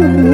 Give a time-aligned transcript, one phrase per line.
[0.00, 0.31] you.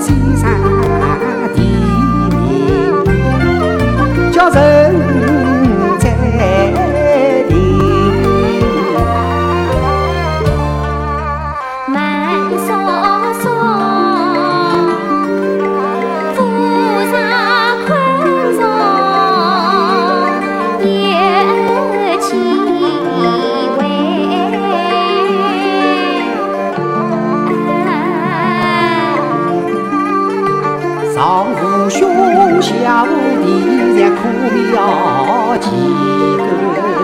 [0.00, 0.77] 西塞
[31.18, 33.08] 上无兄下无
[33.42, 34.70] 弟也苦命
[35.58, 35.66] 几
[36.36, 36.97] 个。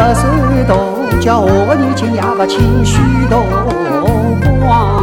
[0.00, 0.24] 不算
[0.66, 0.74] 大，
[1.20, 2.96] 叫我的年轻也不轻许
[3.28, 3.44] 多
[4.58, 4.99] 光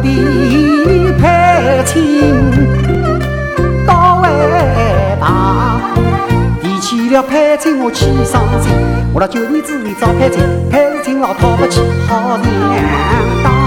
[0.00, 2.34] 地配亲，
[3.86, 4.30] 到外
[5.20, 5.80] 大，
[6.62, 8.72] 提起了配亲我气伤心。
[9.12, 10.40] 我那九年之里找配亲，
[10.70, 12.46] 配亲老讨不起好娘
[13.42, 13.57] 当。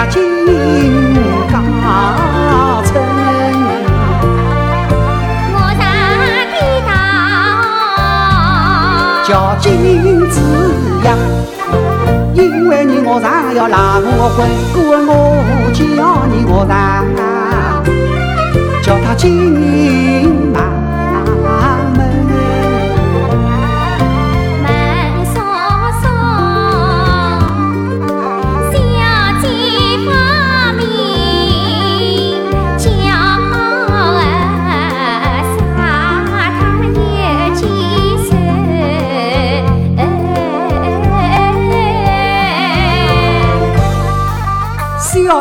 [0.00, 0.22] 那金
[1.50, 1.60] 刚
[2.84, 2.94] 城。
[5.54, 5.82] 我上
[6.54, 6.56] 的
[6.86, 6.90] 道
[9.26, 9.28] 叫
[9.58, 9.66] 金
[10.30, 10.38] 子
[11.02, 11.08] 呀，
[12.32, 14.76] 因为你我上要拉我婚，故
[15.10, 15.10] 我
[15.74, 15.82] 叫
[16.30, 16.72] 你我上，
[18.80, 19.26] 叫他金
[20.54, 20.77] 马。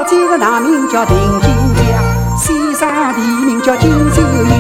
[0.08, 4.52] 小姐的大名叫丁金香，先生的名叫金秀英。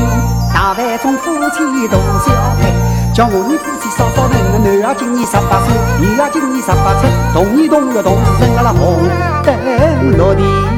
[0.54, 4.36] 大饭中夫妻大小配，叫我们夫妻少少人。
[4.62, 9.08] 男儿今年十八岁，女儿今年十八岁，同年同月同日生，阿拉红
[9.46, 10.77] 灯落地。